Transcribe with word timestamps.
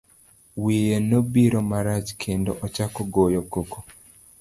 Wiye 0.63 0.95
nobiro 1.09 1.59
marach, 1.69 2.09
kendo 2.23 2.51
ochako 2.65 3.01
goyo 3.13 3.41
koko. 3.51 3.79